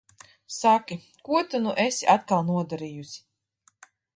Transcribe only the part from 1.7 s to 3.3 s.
esi atkal nodarījusi?